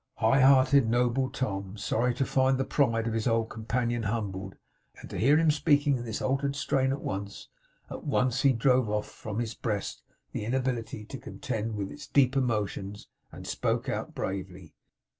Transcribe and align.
High 0.15 0.39
hearted, 0.41 0.89
noble 0.89 1.29
Tom! 1.29 1.77
Sorry 1.77 2.15
to 2.15 2.25
find 2.25 2.57
the 2.57 2.65
pride 2.65 3.05
of 3.05 3.13
his 3.13 3.27
old 3.27 3.51
companion 3.51 4.01
humbled, 4.01 4.55
and 4.99 5.07
to 5.11 5.17
hear 5.19 5.37
him 5.37 5.51
speaking 5.51 5.95
in 5.97 6.05
this 6.05 6.23
altered 6.23 6.55
strain 6.55 6.91
at 6.91 7.01
once, 7.01 7.49
at 7.87 8.03
once, 8.03 8.41
he 8.41 8.51
drove 8.51 9.05
from 9.05 9.37
his 9.37 9.53
breast 9.53 10.01
the 10.31 10.43
inability 10.43 11.05
to 11.05 11.19
contend 11.19 11.75
with 11.75 11.91
its 11.91 12.07
deep 12.07 12.35
emotions, 12.35 13.09
and 13.31 13.45
spoke 13.45 13.89
out 13.89 14.15
bravely. 14.15 14.73